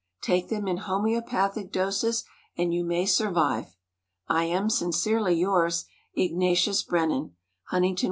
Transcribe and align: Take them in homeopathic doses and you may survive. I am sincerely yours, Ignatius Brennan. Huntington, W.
Take 0.21 0.49
them 0.49 0.67
in 0.67 0.77
homeopathic 0.77 1.71
doses 1.71 2.23
and 2.57 2.73
you 2.73 2.83
may 2.83 3.05
survive. 3.05 3.75
I 4.27 4.45
am 4.45 4.67
sincerely 4.71 5.35
yours, 5.35 5.85
Ignatius 6.15 6.81
Brennan. 6.81 7.35
Huntington, 7.65 7.95
W. 7.97 7.99